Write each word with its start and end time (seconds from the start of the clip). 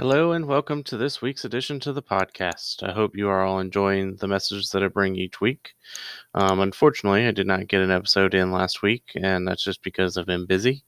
Hello 0.00 0.32
and 0.32 0.46
welcome 0.46 0.82
to 0.84 0.96
this 0.96 1.20
week's 1.20 1.44
edition 1.44 1.78
to 1.80 1.92
the 1.92 2.00
podcast. 2.00 2.82
I 2.82 2.90
hope 2.90 3.14
you 3.14 3.28
are 3.28 3.44
all 3.44 3.60
enjoying 3.60 4.16
the 4.16 4.28
messages 4.28 4.70
that 4.70 4.82
I 4.82 4.88
bring 4.88 5.14
each 5.14 5.42
week. 5.42 5.74
Um, 6.32 6.60
unfortunately, 6.60 7.26
I 7.26 7.32
did 7.32 7.46
not 7.46 7.68
get 7.68 7.82
an 7.82 7.90
episode 7.90 8.32
in 8.32 8.50
last 8.50 8.80
week, 8.80 9.12
and 9.14 9.46
that's 9.46 9.62
just 9.62 9.82
because 9.82 10.16
I've 10.16 10.24
been 10.24 10.46
busy. 10.46 10.84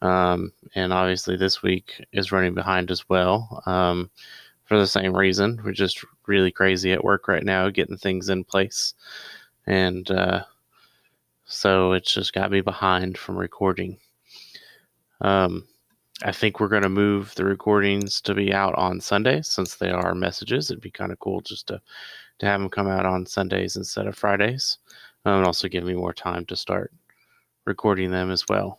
Um, 0.00 0.52
and 0.76 0.92
obviously, 0.92 1.36
this 1.36 1.60
week 1.60 2.00
is 2.12 2.30
running 2.30 2.54
behind 2.54 2.92
as 2.92 3.08
well 3.08 3.64
um, 3.66 4.12
for 4.66 4.78
the 4.78 4.86
same 4.86 5.16
reason. 5.16 5.60
We're 5.64 5.72
just 5.72 6.04
really 6.28 6.52
crazy 6.52 6.92
at 6.92 7.02
work 7.02 7.26
right 7.26 7.42
now, 7.42 7.68
getting 7.68 7.96
things 7.96 8.28
in 8.28 8.44
place. 8.44 8.94
And 9.66 10.08
uh, 10.08 10.44
so 11.46 11.94
it's 11.94 12.14
just 12.14 12.32
got 12.32 12.52
me 12.52 12.60
behind 12.60 13.18
from 13.18 13.38
recording. 13.38 13.98
Um, 15.20 15.66
I 16.22 16.32
think 16.32 16.60
we're 16.60 16.68
going 16.68 16.82
to 16.82 16.88
move 16.88 17.34
the 17.34 17.44
recordings 17.44 18.22
to 18.22 18.34
be 18.34 18.52
out 18.52 18.74
on 18.76 19.00
Sundays 19.00 19.48
since 19.48 19.74
they 19.74 19.90
are 19.90 20.14
messages. 20.14 20.70
It'd 20.70 20.82
be 20.82 20.90
kind 20.90 21.12
of 21.12 21.18
cool 21.18 21.42
just 21.42 21.66
to, 21.68 21.80
to 22.38 22.46
have 22.46 22.60
them 22.60 22.70
come 22.70 22.88
out 22.88 23.04
on 23.04 23.26
Sundays 23.26 23.76
instead 23.76 24.06
of 24.06 24.16
Fridays. 24.16 24.78
Um, 25.26 25.38
and 25.38 25.46
also 25.46 25.68
give 25.68 25.84
me 25.84 25.94
more 25.94 26.14
time 26.14 26.46
to 26.46 26.56
start 26.56 26.92
recording 27.66 28.10
them 28.10 28.30
as 28.30 28.44
well. 28.48 28.78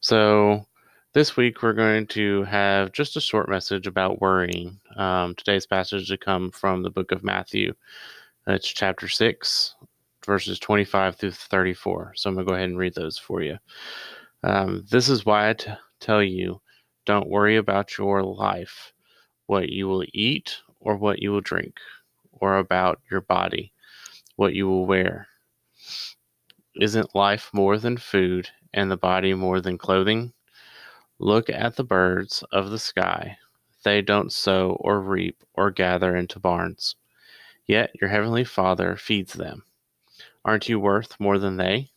So, 0.00 0.66
this 1.14 1.36
week 1.36 1.62
we're 1.62 1.72
going 1.72 2.06
to 2.08 2.42
have 2.44 2.92
just 2.92 3.16
a 3.16 3.20
short 3.20 3.48
message 3.48 3.86
about 3.86 4.20
worrying. 4.20 4.78
Um, 4.96 5.34
today's 5.36 5.66
passage 5.66 6.08
to 6.08 6.18
come 6.18 6.50
from 6.50 6.82
the 6.82 6.90
book 6.90 7.12
of 7.12 7.24
Matthew. 7.24 7.72
It's 8.46 8.68
chapter 8.68 9.08
6, 9.08 9.74
verses 10.26 10.58
25 10.58 11.16
through 11.16 11.30
34. 11.30 12.12
So, 12.14 12.28
I'm 12.28 12.34
going 12.34 12.46
to 12.46 12.50
go 12.50 12.54
ahead 12.56 12.68
and 12.68 12.78
read 12.78 12.94
those 12.94 13.16
for 13.16 13.40
you. 13.40 13.56
Um, 14.42 14.84
this 14.90 15.08
is 15.08 15.26
why 15.26 15.50
I 15.50 15.52
t- 15.54 15.72
tell 16.00 16.22
you 16.22 16.60
don't 17.04 17.28
worry 17.28 17.56
about 17.56 17.96
your 17.96 18.22
life, 18.22 18.92
what 19.46 19.70
you 19.70 19.88
will 19.88 20.04
eat 20.12 20.58
or 20.80 20.96
what 20.96 21.20
you 21.20 21.32
will 21.32 21.40
drink, 21.40 21.80
or 22.32 22.58
about 22.58 23.00
your 23.10 23.22
body, 23.22 23.72
what 24.36 24.54
you 24.54 24.68
will 24.68 24.86
wear. 24.86 25.26
Isn't 26.80 27.14
life 27.14 27.50
more 27.52 27.78
than 27.78 27.96
food 27.96 28.50
and 28.74 28.90
the 28.90 28.96
body 28.96 29.34
more 29.34 29.60
than 29.60 29.78
clothing? 29.78 30.32
Look 31.18 31.50
at 31.50 31.76
the 31.76 31.84
birds 31.84 32.44
of 32.52 32.70
the 32.70 32.78
sky. 32.78 33.38
They 33.82 34.02
don't 34.02 34.32
sow 34.32 34.76
or 34.80 35.00
reap 35.00 35.42
or 35.54 35.70
gather 35.70 36.14
into 36.14 36.38
barns, 36.38 36.94
yet 37.66 37.90
your 38.00 38.10
heavenly 38.10 38.44
Father 38.44 38.96
feeds 38.96 39.32
them. 39.32 39.64
Aren't 40.44 40.68
you 40.68 40.78
worth 40.78 41.18
more 41.18 41.38
than 41.38 41.56
they? 41.56 41.90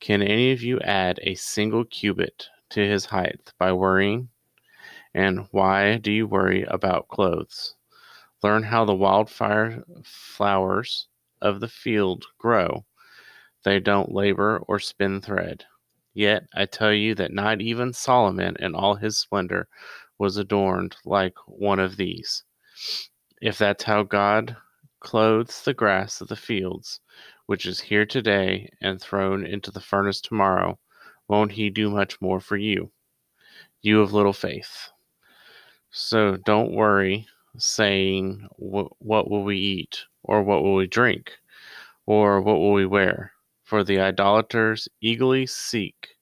Can 0.00 0.20
any 0.20 0.52
of 0.52 0.62
you 0.62 0.80
add 0.80 1.20
a 1.22 1.34
single 1.36 1.84
cubit 1.84 2.48
to 2.70 2.80
his 2.80 3.04
height 3.04 3.52
by 3.58 3.72
worrying? 3.72 4.28
And 5.14 5.46
why 5.50 5.98
do 5.98 6.12
you 6.12 6.26
worry 6.26 6.62
about 6.64 7.08
clothes? 7.08 7.74
Learn 8.42 8.62
how 8.62 8.84
the 8.84 8.94
wildfire 8.94 9.82
flowers 10.04 11.08
of 11.40 11.60
the 11.60 11.68
field 11.68 12.24
grow. 12.38 12.84
They 13.64 13.80
don't 13.80 14.12
labor 14.12 14.58
or 14.68 14.78
spin 14.78 15.20
thread. 15.20 15.64
Yet 16.14 16.46
I 16.54 16.66
tell 16.66 16.92
you 16.92 17.14
that 17.16 17.32
not 17.32 17.60
even 17.60 17.92
Solomon 17.92 18.56
in 18.60 18.74
all 18.74 18.94
his 18.94 19.18
splendor 19.18 19.68
was 20.18 20.36
adorned 20.36 20.96
like 21.04 21.34
one 21.46 21.78
of 21.78 21.96
these. 21.96 22.44
If 23.42 23.58
that's 23.58 23.84
how 23.84 24.02
God 24.02 24.56
clothes 25.00 25.62
the 25.62 25.74
grass 25.74 26.20
of 26.20 26.28
the 26.28 26.36
fields, 26.36 27.00
which 27.46 27.66
is 27.66 27.80
here 27.80 28.06
today 28.06 28.70
and 28.80 29.00
thrown 29.00 29.44
into 29.44 29.70
the 29.70 29.80
furnace 29.80 30.20
tomorrow, 30.20 30.78
won't 31.28 31.52
he 31.52 31.70
do 31.70 31.90
much 31.90 32.20
more 32.20 32.40
for 32.40 32.56
you? 32.56 32.90
You 33.82 34.00
of 34.00 34.12
little 34.12 34.32
faith. 34.32 34.90
So 35.90 36.36
don't 36.36 36.72
worry 36.72 37.26
saying, 37.56 38.46
What 38.58 39.30
will 39.30 39.44
we 39.44 39.58
eat? 39.58 40.04
Or 40.22 40.42
what 40.42 40.62
will 40.62 40.74
we 40.74 40.86
drink? 40.86 41.32
Or 42.06 42.40
what 42.40 42.58
will 42.58 42.72
we 42.72 42.86
wear? 42.86 43.32
For 43.64 43.82
the 43.82 44.00
idolaters 44.00 44.88
eagerly 45.00 45.46
seek 45.46 46.16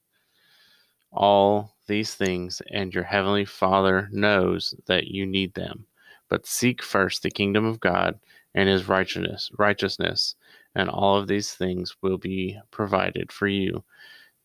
all 1.11 1.75
these 1.87 2.15
things, 2.15 2.61
and 2.71 2.93
your 2.93 3.03
heavenly 3.03 3.45
Father 3.45 4.09
knows 4.11 4.75
that 4.87 5.07
you 5.07 5.25
need 5.25 5.53
them. 5.53 5.85
But 6.29 6.45
seek 6.47 6.81
first 6.81 7.23
the 7.23 7.29
kingdom 7.29 7.65
of 7.65 7.79
God 7.79 8.19
and 8.53 8.67
his 8.67 8.87
righteousness, 8.87 9.49
righteousness, 9.57 10.35
and 10.73 10.89
all 10.89 11.17
of 11.17 11.27
these 11.27 11.53
things 11.53 11.95
will 12.01 12.17
be 12.17 12.59
provided 12.71 13.31
for 13.31 13.47
you. 13.47 13.83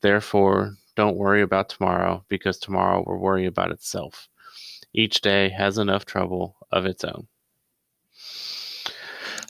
Therefore, 0.03 0.75
don't 0.97 1.17
worry 1.17 1.43
about 1.43 1.69
tomorrow, 1.69 2.25
because 2.29 2.59
tomorrow 2.59 3.05
will 3.07 3.19
worry 3.19 3.47
about 3.47 3.71
itself. 3.71 4.29
Each 4.93 5.21
day 5.21 5.49
has 5.51 5.79
enough 5.79 6.05
trouble 6.05 6.57
of 6.73 6.87
its 6.87 7.05
own. 7.05 7.29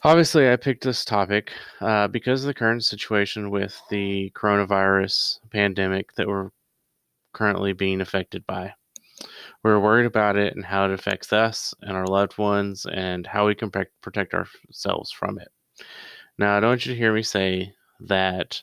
Obviously, 0.02 0.50
I 0.50 0.56
picked 0.56 0.84
this 0.84 1.04
topic 1.04 1.52
uh, 1.80 2.08
because 2.08 2.42
of 2.42 2.46
the 2.46 2.54
current 2.54 2.84
situation 2.84 3.50
with 3.50 3.80
the 3.90 4.32
coronavirus 4.34 5.40
pandemic 5.50 6.14
that 6.14 6.26
we're 6.26 6.50
currently 7.32 7.74
being 7.74 8.00
affected 8.00 8.46
by. 8.46 8.72
We're 9.62 9.78
worried 9.78 10.06
about 10.06 10.36
it 10.36 10.56
and 10.56 10.64
how 10.64 10.86
it 10.86 10.92
affects 10.92 11.32
us 11.34 11.74
and 11.82 11.96
our 11.96 12.06
loved 12.06 12.38
ones 12.38 12.86
and 12.90 13.26
how 13.26 13.46
we 13.46 13.54
can 13.54 13.70
protect 14.00 14.32
ourselves 14.32 15.12
from 15.12 15.38
it. 15.38 15.48
Now, 16.38 16.56
I 16.56 16.60
don't 16.60 16.70
want 16.70 16.86
you 16.86 16.92
to 16.94 16.98
hear 16.98 17.12
me 17.12 17.22
say 17.22 17.74
that 18.00 18.62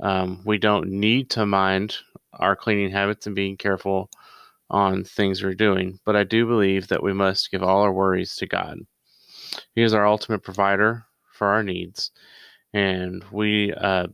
um, 0.00 0.40
we 0.44 0.58
don't 0.58 0.88
need 0.88 1.30
to 1.30 1.46
mind 1.46 1.96
our 2.34 2.54
cleaning 2.54 2.90
habits 2.90 3.26
and 3.26 3.34
being 3.34 3.56
careful 3.56 4.10
on 4.70 5.02
things 5.04 5.42
we're 5.42 5.54
doing, 5.54 5.98
but 6.04 6.14
I 6.14 6.24
do 6.24 6.46
believe 6.46 6.88
that 6.88 7.02
we 7.02 7.12
must 7.12 7.50
give 7.50 7.62
all 7.62 7.82
our 7.82 7.92
worries 7.92 8.36
to 8.36 8.46
God. 8.46 8.78
He 9.74 9.82
is 9.82 9.94
our 9.94 10.06
ultimate 10.06 10.42
provider 10.42 11.04
for 11.32 11.48
our 11.48 11.62
needs, 11.62 12.10
and 12.74 13.24
we 13.32 13.72
uh, 13.72 14.08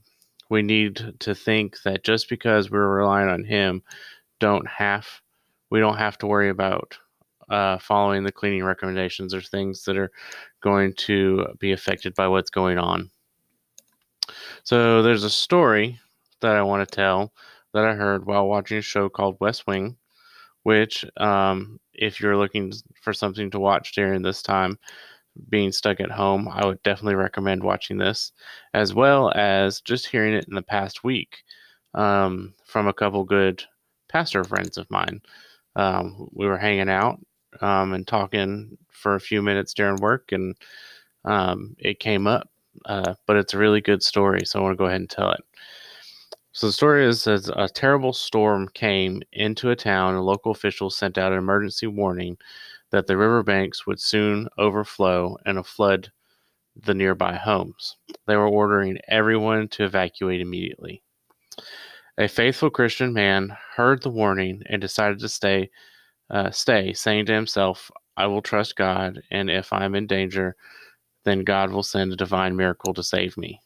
we 0.50 0.62
need 0.62 1.15
to 1.19 1.34
think 1.34 1.83
that 1.83 2.05
just 2.05 2.28
because 2.28 2.71
we're 2.71 2.97
relying 2.97 3.28
on 3.28 3.44
Him, 3.44 3.83
don't 4.39 4.67
have 4.69 5.06
we 5.71 5.81
don't 5.81 5.99
have 5.99 6.19
to 6.19 6.27
worry 6.27 6.50
about 6.50 6.97
uh, 7.50 7.78
following 7.78 8.25
the 8.25 8.33
cleaning 8.33 8.65
recommendations 8.65 9.34
or 9.34 9.41
things 9.41 9.84
that 9.84 9.97
are 9.97 10.11
going 10.62 10.94
to 10.94 11.47
be 11.59 11.73
affected 11.73 12.15
by 12.15 12.28
what's 12.28 12.50
going 12.50 12.78
on. 12.78 13.11
So 14.65 15.03
there's 15.03 15.25
a 15.25 15.31
story 15.31 16.00
that 16.41 16.56
I 16.56 16.62
want 16.62 16.89
to 16.89 16.95
tell 16.97 17.33
that 17.72 17.84
I 17.84 17.95
heard 17.95 18.27
while 18.27 18.47
watching 18.49 18.78
a 18.78 18.83
show 18.83 19.09
called 19.09 19.37
West 19.41 19.67
Wing, 19.67 19.97
which, 20.65 21.05
um, 21.19 21.81
if 21.95 22.21
you're 22.21 22.37
looking 22.37 22.73
for 23.03 23.12
something 23.12 23.50
to 23.53 23.61
watch 23.61 23.93
during 23.94 24.23
this 24.23 24.43
time, 24.43 24.78
being 25.49 25.73
stuck 25.73 26.00
at 26.00 26.11
home, 26.11 26.49
I 26.50 26.65
would 26.67 26.83
definitely 26.83 27.17
recommend 27.17 27.62
watching 27.65 27.99
this, 27.99 28.33
as 28.73 28.94
well 28.94 29.33
as 29.34 29.81
just 29.81 30.06
hearing 30.06 30.34
it 30.34 30.47
in 30.49 30.55
the 30.55 30.62
past 30.62 31.05
week 31.05 31.43
um, 31.94 32.55
from 32.65 32.87
a 32.89 32.93
couple 32.93 33.25
good 33.25 33.65
pastor 34.09 34.44
friends 34.44 34.78
of 34.78 34.91
mine. 34.91 35.21
Um, 35.77 36.28
we 36.33 36.47
were 36.47 36.59
hanging 36.59 36.89
out 36.89 37.21
um, 37.61 37.94
and 37.94 38.06
talking 38.06 38.78
for 38.91 39.17
a 39.17 39.21
few 39.21 39.43
minutes 39.43 39.75
during 39.75 39.97
work, 39.97 40.33
and 40.33 40.56
um, 41.25 41.75
it 41.78 42.00
came 42.00 42.27
up. 42.27 42.49
Uh, 42.87 43.15
but 43.27 43.37
it's 43.37 43.55
a 43.55 43.59
really 43.59 43.81
good 43.81 44.03
story, 44.03 44.45
so 44.45 44.59
I 44.59 44.62
want 44.62 44.73
to 44.73 44.77
go 44.77 44.87
ahead 44.87 45.01
and 45.01 45.11
tell 45.11 45.31
it. 45.33 45.41
So 46.53 46.69
the 46.69 46.73
story 46.73 47.05
is 47.05 47.27
as 47.27 47.49
a 47.49 47.69
terrible 47.69 48.12
storm 48.12 48.69
came 48.75 49.23
into 49.33 49.71
a 49.71 49.77
town, 49.77 50.15
and 50.15 50.25
local 50.25 50.53
officials 50.53 50.97
sent 50.97 51.19
out 51.19 51.33
an 51.33 51.39
emergency 51.39 51.87
warning 51.89 52.37
that 52.91 53.07
the 53.09 53.17
riverbanks 53.17 53.87
would 53.87 54.01
soon 54.01 54.49
overflow 54.57 55.37
and 55.47 55.67
flood 55.67 56.12
the 56.76 56.94
nearby 56.94 57.35
homes. 57.35 57.97
They 58.26 58.37
were 58.37 58.49
ordering 58.49 58.99
everyone 59.09 59.69
to 59.69 59.85
evacuate 59.85 60.41
immediately. 60.41 61.03
A 62.19 62.29
faithful 62.29 62.70
Christian 62.70 63.12
man 63.12 63.56
heard 63.75 64.03
the 64.03 64.11
warning 64.11 64.62
and 64.67 64.81
decided 64.81 65.19
to 65.20 65.29
stay, 65.29 65.70
uh, 66.31 66.53
stay, 66.53 66.93
saying 66.93 67.27
to 67.27 67.35
himself, 67.35 67.91
"I 68.17 68.27
will 68.27 68.43
trust 68.43 68.77
God, 68.77 69.20
and 69.32 69.50
if 69.50 69.73
I 69.73 69.85
am 69.85 69.97
in 69.97 70.06
danger, 70.06 70.55
then 71.25 71.44
God 71.44 71.71
will 71.71 71.82
send 71.82 72.12
a 72.12 72.17
divine 72.17 72.56
miracle 72.56 72.94
to 72.94 73.03
save 73.03 73.37
me." 73.37 73.61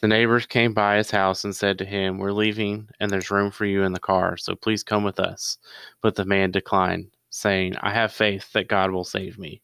The 0.00 0.08
neighbors 0.08 0.46
came 0.46 0.72
by 0.72 0.96
his 0.96 1.10
house 1.10 1.44
and 1.44 1.54
said 1.54 1.76
to 1.78 1.84
him, 1.84 2.16
We're 2.16 2.32
leaving, 2.32 2.88
and 2.98 3.10
there's 3.10 3.30
room 3.30 3.50
for 3.50 3.66
you 3.66 3.82
in 3.82 3.92
the 3.92 4.00
car, 4.00 4.38
so 4.38 4.56
please 4.56 4.82
come 4.82 5.04
with 5.04 5.20
us. 5.20 5.58
But 6.00 6.14
the 6.14 6.24
man 6.24 6.50
declined, 6.50 7.10
saying, 7.28 7.76
I 7.82 7.92
have 7.92 8.10
faith 8.10 8.50
that 8.54 8.68
God 8.68 8.92
will 8.92 9.04
save 9.04 9.38
me. 9.38 9.60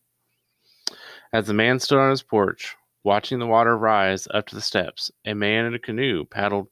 As 1.32 1.46
the 1.46 1.54
man 1.54 1.80
stood 1.80 1.98
on 1.98 2.10
his 2.10 2.22
porch, 2.22 2.76
watching 3.02 3.38
the 3.38 3.46
water 3.46 3.78
rise 3.78 4.28
up 4.34 4.46
to 4.48 4.54
the 4.54 4.60
steps, 4.60 5.10
a 5.24 5.34
man 5.34 5.64
in 5.64 5.74
a 5.74 5.78
canoe 5.78 6.26
paddled 6.26 6.68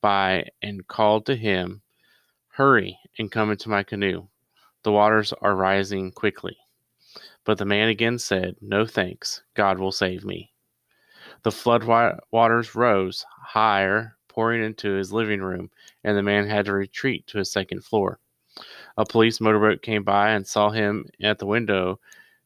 by 0.00 0.46
and 0.62 0.86
called 0.86 1.26
to 1.26 1.34
him, 1.34 1.82
Hurry 2.50 2.96
and 3.18 3.32
come 3.32 3.50
into 3.50 3.68
my 3.68 3.82
canoe. 3.82 4.28
The 4.84 4.92
waters 4.92 5.32
are 5.40 5.56
rising 5.56 6.12
quickly. 6.12 6.56
But 7.44 7.58
the 7.58 7.64
man 7.64 7.88
again 7.88 8.18
said, 8.18 8.56
No 8.60 8.86
thanks, 8.86 9.42
God 9.54 9.78
will 9.78 9.92
save 9.92 10.24
me. 10.24 10.52
The 11.42 11.50
flood 11.50 11.84
waters 12.30 12.74
rose 12.74 13.24
higher, 13.28 14.16
pouring 14.28 14.62
into 14.62 14.92
his 14.92 15.12
living 15.12 15.40
room, 15.40 15.70
and 16.04 16.16
the 16.16 16.22
man 16.22 16.46
had 16.46 16.66
to 16.66 16.72
retreat 16.72 17.26
to 17.28 17.38
his 17.38 17.50
second 17.50 17.84
floor. 17.84 18.20
A 18.96 19.04
police 19.04 19.40
motorboat 19.40 19.82
came 19.82 20.04
by 20.04 20.30
and 20.30 20.46
saw 20.46 20.70
him 20.70 21.06
at 21.22 21.38
the 21.38 21.46
window, 21.46 21.98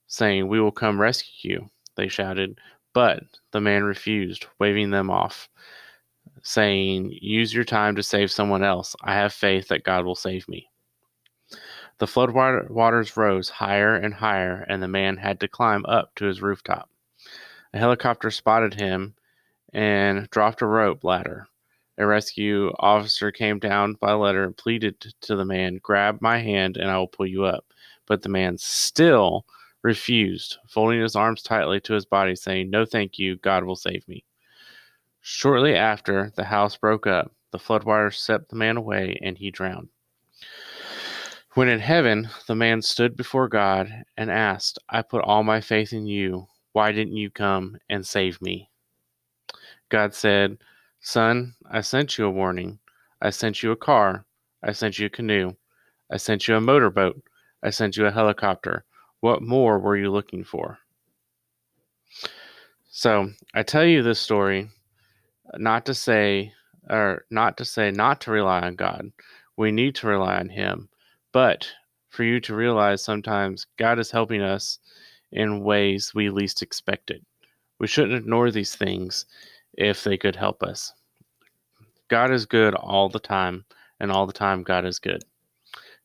saying, 0.07 0.49
We 0.49 0.61
will 0.61 0.73
come 0.73 1.01
rescue 1.01 1.61
you, 1.61 1.71
they 1.97 2.09
shouted. 2.09 2.59
But 2.93 3.25
the 3.51 3.61
man 3.61 3.85
refused, 3.85 4.47
waving 4.59 4.91
them 4.91 5.11
off, 5.11 5.49
saying, 6.43 7.19
Use 7.21 7.53
your 7.53 7.65
time 7.65 7.97
to 7.97 8.03
save 8.03 8.31
someone 8.31 8.63
else. 8.65 8.97
I 9.03 9.15
have 9.15 9.33
faith 9.33 9.69
that 9.69 9.85
God 9.85 10.05
will 10.07 10.15
save 10.15 10.49
me. 10.49 10.71
The 11.99 12.07
flood 12.07 12.31
waters 12.33 13.17
rose 13.17 13.49
higher 13.49 13.95
and 13.95 14.13
higher, 14.13 14.67
and 14.69 14.83
the 14.83 14.89
man 14.89 15.17
had 15.17 15.41
to 15.41 15.49
climb 15.49 15.87
up 15.87 16.15
to 16.17 16.27
his 16.27 16.43
rooftop. 16.43 16.91
A 17.73 17.79
helicopter 17.79 18.31
spotted 18.31 18.75
him 18.75 19.15
and 19.73 20.29
dropped 20.31 20.61
a 20.61 20.67
rope 20.67 21.05
ladder. 21.05 21.49
A 21.99 22.07
rescue 22.07 22.71
officer 22.79 23.33
came 23.33 23.59
down 23.59 23.95
by 23.95 24.13
letter 24.13 24.45
and 24.45 24.55
pleaded 24.57 25.01
to 25.23 25.37
the 25.37 25.47
man, 25.47 25.81
Grab 25.83 26.21
my 26.21 26.39
hand 26.39 26.77
and 26.77 26.91
I 26.91 26.99
will 26.99 27.09
pull 27.09 27.27
you 27.27 27.45
up. 27.45 27.73
But 28.05 28.23
the 28.23 28.29
man 28.29 28.59
still 28.59 29.47
refused, 29.83 30.59
folding 30.69 31.01
his 31.01 31.17
arms 31.17 31.43
tightly 31.43 31.81
to 31.81 31.95
his 31.95 32.05
body, 32.05 32.37
saying, 32.37 32.69
No, 32.69 32.85
thank 32.85 33.19
you. 33.19 33.37
God 33.37 33.65
will 33.65 33.77
save 33.77 34.07
me. 34.07 34.25
Shortly 35.23 35.75
after, 35.75 36.31
the 36.37 36.45
house 36.45 36.77
broke 36.77 37.07
up. 37.07 37.33
The 37.53 37.59
floodwaters 37.59 38.17
swept 38.19 38.51
the 38.51 38.57
man 38.57 38.77
away, 38.77 39.19
and 39.23 39.39
he 39.39 39.51
drowned. 39.51 39.89
When 41.57 41.71
in 41.71 41.81
heaven, 41.81 42.29
the 42.47 42.55
man 42.55 42.83
stood 42.83 43.17
before 43.17 43.49
God 43.49 43.91
and 44.19 44.31
asked, 44.31 44.79
I 44.91 45.01
put 45.01 45.25
all 45.25 45.43
my 45.43 45.63
faith 45.63 45.95
in 45.95 46.07
you. 46.07 46.49
Why 46.75 46.93
didn't 46.93 47.17
you 47.17 47.31
come 47.31 47.79
and 47.89 48.07
save 48.07 48.43
me? 48.43 48.69
God 49.89 50.13
said, 50.13 50.59
Son, 51.01 51.55
I 51.71 51.81
sent 51.81 52.19
you 52.19 52.27
a 52.27 52.31
warning. 52.31 52.79
I 53.23 53.31
sent 53.31 53.63
you 53.63 53.71
a 53.71 53.77
car. 53.77 54.27
I 54.63 54.73
sent 54.73 54.99
you 54.99 55.07
a 55.07 55.09
canoe. 55.09 55.55
I 56.13 56.19
sent 56.19 56.47
you 56.47 56.57
a 56.57 56.61
motorboat. 56.61 57.23
I 57.63 57.71
sent 57.71 57.97
you 57.97 58.05
a 58.05 58.13
helicopter. 58.13 58.85
What 59.21 59.41
more 59.41 59.79
were 59.79 59.97
you 59.97 60.11
looking 60.11 60.45
for? 60.45 60.77
So 62.91 63.31
I 63.55 63.63
tell 63.63 63.87
you 63.87 64.03
this 64.03 64.21
story 64.21 64.69
uh, 65.55 65.57
not 65.57 65.87
to 65.87 65.95
say, 65.95 66.53
or 66.91 67.25
not 67.31 67.57
to 67.57 67.65
say 67.65 67.91
not 67.93 68.21
to 68.21 68.31
rely 68.31 68.61
on 68.61 68.77
God. 68.77 69.11
We 69.57 69.73
need 69.73 69.95
to 69.95 70.07
rely 70.07 70.37
on 70.37 70.51
Him. 70.51 70.91
But 71.37 71.71
for 72.09 72.25
you 72.25 72.41
to 72.41 72.55
realize 72.55 73.05
sometimes 73.05 73.67
God 73.77 73.99
is 73.99 74.11
helping 74.11 74.41
us 74.41 74.79
in 75.31 75.63
ways 75.65 76.15
we 76.15 76.31
least 76.31 76.63
expected. 76.63 77.27
We 77.79 77.87
shouldn't 77.87 78.17
ignore 78.17 78.51
these 78.51 78.75
things 78.75 79.27
if 79.75 80.03
they 80.03 80.17
could 80.17 80.35
help 80.35 80.63
us. 80.63 80.95
God 82.09 82.33
is 82.33 82.47
good 82.47 82.75
all 82.75 83.11
the 83.11 83.19
time, 83.19 83.67
and 84.01 84.11
all 84.11 84.27
the 84.27 84.33
time, 84.33 84.63
God 84.63 84.87
is 84.87 84.99
good. 84.99 85.25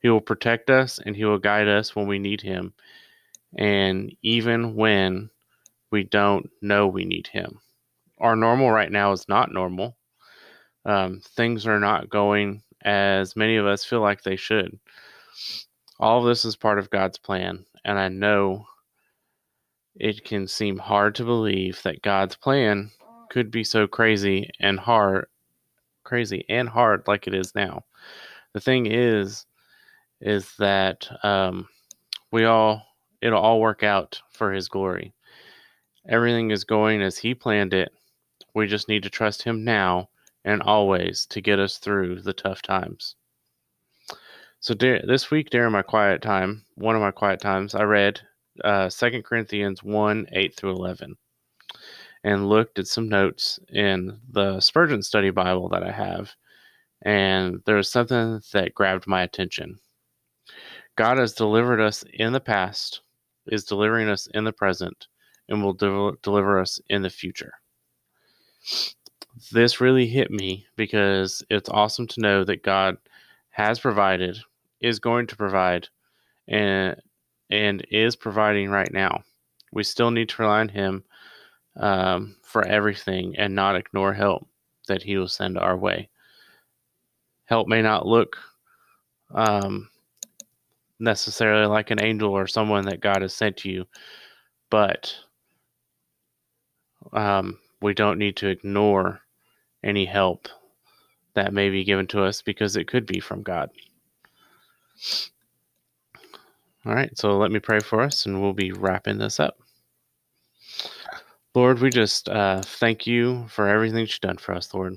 He 0.02 0.10
will 0.10 0.20
protect 0.20 0.70
us 0.70 1.00
and 1.00 1.16
He 1.16 1.24
will 1.24 1.40
guide 1.40 1.70
us 1.70 1.96
when 1.96 2.08
we 2.08 2.20
need 2.20 2.42
Him, 2.42 2.74
and 3.58 4.14
even 4.22 4.76
when 4.76 5.30
we 5.92 6.04
don't 6.04 6.50
know 6.62 6.88
we 6.88 7.06
need 7.06 7.28
Him. 7.28 7.62
Our 8.18 8.36
normal 8.36 8.70
right 8.70 8.92
now 8.92 9.14
is 9.14 9.30
not 9.30 9.54
normal. 9.54 9.96
Um, 10.84 11.22
things 11.24 11.66
are 11.68 11.80
not 11.80 12.10
going 12.10 12.64
as 12.84 13.38
many 13.38 13.56
of 13.56 13.66
us 13.66 13.86
feel 13.86 14.02
like 14.02 14.24
they 14.24 14.36
should. 14.36 14.78
All 16.00 16.20
of 16.20 16.26
this 16.26 16.46
is 16.46 16.56
part 16.56 16.80
of 16.80 16.90
God's 16.90 17.18
plan, 17.18 17.66
and 17.86 18.00
I 18.00 18.08
know 18.10 18.66
it 19.96 20.24
can 20.24 20.48
seem 20.48 20.78
hard 20.78 21.16
to 21.16 21.26
believe 21.26 21.82
that 21.84 22.02
God's 22.02 22.36
plan 22.36 22.92
could 23.30 23.52
be 23.52 23.64
so 23.64 23.88
crazy 23.88 24.50
and 24.60 24.80
hard 24.80 25.28
crazy 26.04 26.44
and 26.50 26.68
hard 26.68 27.08
like 27.08 27.28
it 27.28 27.34
is 27.34 27.54
now. 27.56 27.86
The 28.54 28.60
thing 28.60 28.86
is, 28.86 29.46
is 30.20 30.54
that 30.58 31.08
um, 31.24 31.68
we 32.32 32.46
all 32.46 32.84
it'll 33.22 33.40
all 33.40 33.62
work 33.62 33.84
out 33.84 34.22
for 34.32 34.52
His 34.52 34.68
glory. 34.68 35.14
Everything 36.10 36.52
is 36.52 36.64
going 36.64 37.02
as 37.02 37.18
He 37.18 37.34
planned 37.36 37.74
it. 37.74 37.92
We 38.54 38.68
just 38.68 38.90
need 38.90 39.04
to 39.04 39.10
trust 39.10 39.44
Him 39.44 39.64
now 39.64 40.10
and 40.44 40.62
always 40.62 41.26
to 41.28 41.42
get 41.42 41.60
us 41.60 41.78
through 41.78 42.22
the 42.22 42.34
tough 42.34 42.62
times. 42.62 43.16
So 44.64 44.76
this 44.76 45.32
week 45.32 45.50
during 45.50 45.72
my 45.72 45.82
quiet 45.82 46.22
time, 46.22 46.64
one 46.76 46.96
of 46.96 47.02
my 47.02 47.10
quiet 47.10 47.42
times, 47.42 47.74
I 47.74 47.82
read 47.82 48.22
uh, 48.64 48.92
2 48.92 49.24
Corinthians 49.24 49.82
1 49.82 50.28
8 50.32 50.56
through 50.56 50.74
11 50.74 51.16
and 52.24 52.48
looked 52.48 52.78
at 52.78 52.86
some 52.86 53.10
notes 53.10 53.60
in 53.70 54.20
the 54.30 54.60
Spurgeon 54.60 55.02
Study 55.02 55.32
Bible 55.32 55.68
that 55.70 55.82
I 55.82 55.92
have, 55.92 56.36
and 57.02 57.64
there 57.66 57.78
was 57.78 57.90
something 57.90 58.40
that 58.54 58.76
grabbed 58.76 59.08
my 59.08 59.24
attention. 59.24 59.80
God 60.96 61.18
has 61.18 61.34
delivered 61.34 61.82
us 61.82 62.04
in 62.14 62.32
the 62.32 62.40
past, 62.40 63.02
is 63.48 63.64
delivering 63.64 64.10
us 64.10 64.28
in 64.36 64.44
the 64.44 64.54
present, 64.54 65.08
and 65.50 65.64
will 65.64 65.74
de- 65.74 66.12
deliver 66.22 66.60
us 66.60 66.80
in 66.88 67.02
the 67.02 67.10
future. 67.10 67.54
This 69.52 69.82
really 69.82 70.06
hit 70.06 70.30
me 70.30 70.68
because 70.76 71.44
it's 71.50 71.70
awesome 71.70 72.06
to 72.06 72.22
know 72.22 72.44
that 72.44 72.62
God 72.62 72.98
has 73.50 73.80
provided, 73.80 74.38
is 74.82 75.00
going 75.00 75.28
to 75.28 75.36
provide, 75.36 75.88
and 76.48 76.96
and 77.50 77.86
is 77.92 78.16
providing 78.16 78.70
right 78.70 78.92
now. 78.92 79.24
We 79.72 79.84
still 79.84 80.12
need 80.12 80.30
to 80.30 80.42
rely 80.42 80.62
on 80.62 80.70
Him 80.70 81.04
um, 81.78 82.36
for 82.44 82.66
everything 82.66 83.36
and 83.38 83.56
not 83.56 83.76
ignore 83.76 84.14
help 84.14 84.48
that 84.88 85.04
He 85.04 85.18
will 85.18 85.28
send 85.28 85.58
our 85.58 85.78
way. 85.78 86.10
Help 87.46 87.68
may 87.68 87.82
not 87.82 88.06
look 88.06 88.38
um, 89.34 89.90
necessarily 91.00 91.66
like 91.68 91.92
an 91.92 92.02
angel 92.02 92.32
or 92.32 92.48
someone 92.48 92.86
that 92.86 93.02
God 93.02 93.22
has 93.22 93.34
sent 93.34 93.58
to 93.58 93.70
you, 93.70 93.86
but 94.70 95.14
um, 97.14 97.60
we 97.82 97.94
don't 97.94 98.20
need 98.20 98.38
to 98.38 98.48
ignore 98.48 99.22
any 99.84 100.06
help 100.06 100.48
that 101.34 101.54
may 101.54 101.70
be 101.70 101.84
given 101.84 102.08
to 102.08 102.24
us 102.24 102.42
because 102.42 102.76
it 102.76 102.88
could 102.88 103.06
be 103.06 103.20
from 103.20 103.42
God. 103.42 103.70
All 106.86 106.94
right, 106.94 107.16
so 107.18 107.38
let 107.38 107.52
me 107.52 107.60
pray 107.60 107.80
for 107.80 108.02
us 108.02 108.26
and 108.26 108.42
we'll 108.42 108.54
be 108.54 108.72
wrapping 108.72 109.20
this 109.20 109.40
up. 109.40 109.58
Lord, 111.54 111.80
we 111.80 111.90
just 111.90 112.30
uh, 112.30 112.62
thank 112.62 113.06
you 113.06 113.46
for 113.50 113.68
everything 113.68 114.00
you've 114.00 114.20
done 114.22 114.38
for 114.38 114.56
us, 114.56 114.74
Lord. 114.74 114.96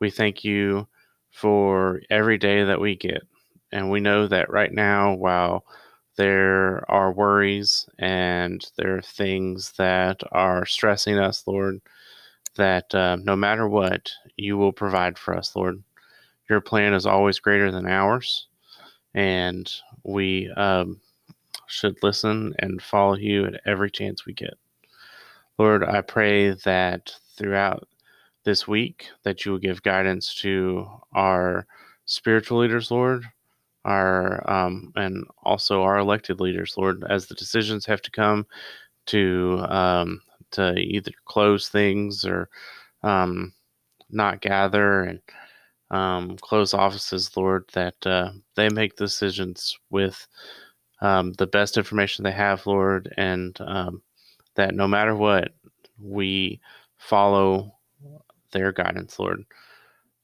We 0.00 0.10
thank 0.10 0.44
you 0.44 0.88
for 1.30 2.02
every 2.10 2.38
day 2.38 2.64
that 2.64 2.80
we 2.80 2.96
get. 2.96 3.22
And 3.72 3.90
we 3.90 4.00
know 4.00 4.26
that 4.26 4.50
right 4.50 4.72
now, 4.72 5.14
while 5.14 5.64
there 6.16 6.84
are 6.90 7.12
worries 7.12 7.88
and 7.98 8.64
there 8.76 8.96
are 8.96 9.02
things 9.02 9.72
that 9.78 10.22
are 10.32 10.66
stressing 10.66 11.18
us, 11.18 11.44
Lord, 11.46 11.80
that 12.56 12.94
uh, 12.94 13.16
no 13.16 13.36
matter 13.36 13.68
what, 13.68 14.10
you 14.36 14.56
will 14.56 14.72
provide 14.72 15.18
for 15.18 15.36
us, 15.36 15.54
Lord. 15.54 15.82
Your 16.48 16.60
plan 16.60 16.94
is 16.94 17.06
always 17.06 17.38
greater 17.38 17.70
than 17.70 17.86
ours. 17.86 18.48
And 19.16 19.68
we 20.04 20.50
um, 20.52 21.00
should 21.66 21.96
listen 22.02 22.54
and 22.60 22.80
follow 22.80 23.16
you 23.16 23.46
at 23.46 23.60
every 23.66 23.90
chance 23.90 24.24
we 24.24 24.34
get. 24.34 24.54
Lord, 25.58 25.82
I 25.82 26.02
pray 26.02 26.50
that 26.50 27.12
throughout 27.36 27.88
this 28.44 28.68
week 28.68 29.08
that 29.24 29.44
you 29.44 29.52
will 29.52 29.58
give 29.58 29.82
guidance 29.82 30.34
to 30.36 30.86
our 31.14 31.66
spiritual 32.04 32.58
leaders, 32.58 32.90
Lord, 32.90 33.24
our 33.84 34.48
um, 34.50 34.92
and 34.96 35.24
also 35.42 35.82
our 35.82 35.98
elected 35.98 36.40
leaders, 36.40 36.74
Lord, 36.76 37.02
as 37.08 37.26
the 37.26 37.34
decisions 37.34 37.86
have 37.86 38.02
to 38.02 38.10
come 38.10 38.46
to 39.06 39.64
um, 39.68 40.20
to 40.52 40.74
either 40.76 41.12
close 41.24 41.68
things 41.68 42.24
or 42.24 42.48
um, 43.02 43.52
not 44.10 44.40
gather 44.40 45.04
and 45.04 45.20
um, 45.90 46.36
close 46.38 46.74
offices, 46.74 47.36
Lord, 47.36 47.64
that 47.74 47.94
uh, 48.06 48.32
they 48.56 48.68
make 48.68 48.96
decisions 48.96 49.78
with 49.90 50.26
um, 51.00 51.32
the 51.34 51.46
best 51.46 51.76
information 51.76 52.24
they 52.24 52.32
have, 52.32 52.66
Lord, 52.66 53.12
and 53.16 53.56
um, 53.60 54.02
that 54.56 54.74
no 54.74 54.88
matter 54.88 55.14
what, 55.14 55.52
we 56.00 56.60
follow 56.98 57.74
their 58.52 58.72
guidance, 58.72 59.18
Lord. 59.18 59.44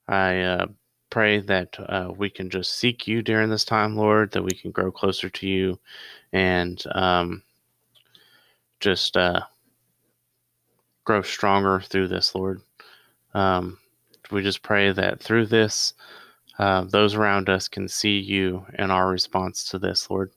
I 0.08 0.40
uh, 0.40 0.66
pray 1.10 1.40
that 1.40 1.76
uh, 1.78 2.12
we 2.16 2.30
can 2.30 2.50
just 2.50 2.78
seek 2.78 3.06
you 3.06 3.22
during 3.22 3.50
this 3.50 3.64
time, 3.64 3.96
Lord, 3.96 4.32
that 4.32 4.42
we 4.44 4.52
can 4.52 4.70
grow 4.70 4.90
closer 4.90 5.30
to 5.30 5.46
you 5.46 5.78
and 6.32 6.82
um, 6.94 7.42
just 8.80 9.16
uh, 9.16 9.40
grow 11.04 11.22
stronger 11.22 11.80
through 11.80 12.08
this, 12.08 12.34
Lord. 12.34 12.60
Um, 13.34 13.78
we 14.32 14.42
just 14.42 14.62
pray 14.62 14.92
that 14.92 15.20
through 15.20 15.46
this, 15.46 15.94
uh, 16.58 16.84
those 16.84 17.14
around 17.14 17.48
us 17.48 17.68
can 17.68 17.88
see 17.88 18.18
you 18.18 18.64
and 18.74 18.92
our 18.92 19.08
response 19.08 19.64
to 19.70 19.78
this, 19.78 20.10
Lord. 20.10 20.30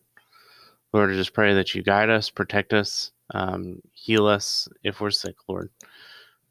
Lord, 0.94 1.12
I 1.12 1.16
just 1.16 1.34
pray 1.34 1.54
that 1.54 1.75
you 1.75 1.84
guide 1.84 2.10
us, 2.10 2.30
protect 2.30 2.74
us, 2.74 3.12
um, 3.34 3.82
heal 3.92 4.28
us 4.28 4.68
if 4.84 5.02
we're 5.02 5.12
sick, 5.12 5.36
Lord. 5.48 5.70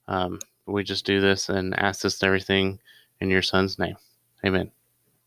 Um, 0.07 0.39
we 0.67 0.85
just 0.85 1.07
do 1.07 1.21
this 1.21 1.49
and 1.49 1.79
ask 1.79 2.03
this 2.03 2.23
everything 2.23 2.79
in 3.21 3.31
your 3.31 3.43
Son's 3.43 3.79
name. 3.79 3.97
Amen. 4.45 4.71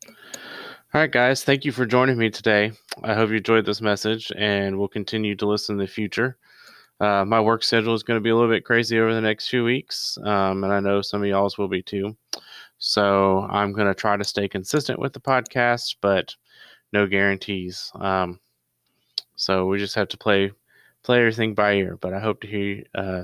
All 0.07 1.01
right, 1.01 1.11
guys, 1.11 1.43
thank 1.43 1.65
you 1.65 1.71
for 1.71 1.85
joining 1.85 2.17
me 2.17 2.29
today. 2.29 2.71
I 3.03 3.13
hope 3.13 3.29
you 3.29 3.37
enjoyed 3.37 3.65
this 3.65 3.81
message 3.81 4.31
and 4.37 4.75
we 4.75 4.79
will 4.79 4.87
continue 4.87 5.35
to 5.35 5.47
listen 5.47 5.75
in 5.75 5.79
the 5.79 5.87
future. 5.87 6.37
Uh, 6.99 7.23
my 7.25 7.39
work 7.39 7.63
schedule 7.63 7.93
is 7.93 8.03
going 8.03 8.17
to 8.17 8.23
be 8.23 8.31
a 8.31 8.35
little 8.35 8.49
bit 8.49 8.65
crazy 8.65 8.99
over 8.99 9.13
the 9.13 9.21
next 9.21 9.49
few 9.49 9.63
weeks, 9.63 10.17
um, 10.23 10.63
and 10.63 10.73
I 10.73 10.79
know 10.79 11.01
some 11.01 11.21
of 11.21 11.27
y'all's 11.27 11.57
will 11.57 11.67
be 11.67 11.83
too. 11.83 12.17
So 12.79 13.47
I'm 13.49 13.71
going 13.73 13.87
to 13.87 13.95
try 13.95 14.17
to 14.17 14.23
stay 14.23 14.47
consistent 14.47 14.99
with 14.99 15.13
the 15.13 15.19
podcast, 15.19 15.95
but 16.01 16.35
no 16.93 17.05
guarantees. 17.07 17.91
Um, 17.95 18.39
so 19.35 19.67
we 19.67 19.77
just 19.77 19.95
have 19.95 20.07
to 20.09 20.17
play 20.17 20.51
play 21.03 21.19
everything 21.19 21.53
by 21.53 21.73
ear. 21.73 21.97
But 22.01 22.13
I 22.13 22.19
hope 22.19 22.41
to 22.41 22.47
hear 22.47 22.83
uh, 22.95 23.23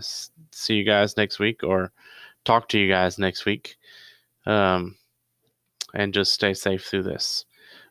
see 0.52 0.76
you 0.76 0.84
guys 0.84 1.18
next 1.18 1.40
week 1.40 1.64
or 1.64 1.92
talk 2.46 2.70
to 2.70 2.80
you 2.80 2.88
guys 2.90 3.18
next 3.18 3.46
week, 3.46 3.78
um, 4.46 4.96
and 5.94 6.14
just 6.14 6.34
stay 6.34 6.54
safe 6.54 6.86
through 6.86 7.04
this. 7.04 7.46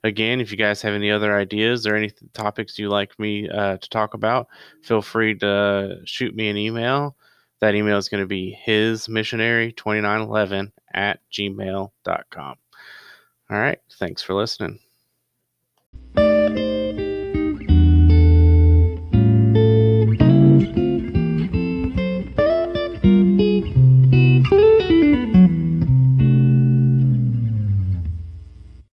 Again, 0.05 0.41
if 0.41 0.51
you 0.51 0.57
guys 0.57 0.81
have 0.83 0.95
any 0.95 1.11
other 1.11 1.37
ideas 1.37 1.87
or 1.87 1.95
any 1.95 2.11
topics 2.33 2.79
you 2.79 2.89
like 2.89 3.19
me 3.19 3.47
uh, 3.49 3.77
to 3.77 3.89
talk 3.89 4.15
about, 4.15 4.49
feel 4.83 5.03
free 5.03 5.37
to 5.39 5.99
shoot 6.05 6.35
me 6.35 6.49
an 6.49 6.57
email. 6.57 7.17
That 7.61 7.77
email 7.77 7.99
is 7.99 8.09
going 8.09 8.23
to 8.23 8.27
be 8.27 8.59
hismissionary2911 8.67 10.73
at 10.95 11.21
gmail.com. 11.33 12.57
All 13.51 13.59
right. 13.59 13.79
Thanks 13.99 14.23
for 14.23 14.35
listening. 14.35 14.79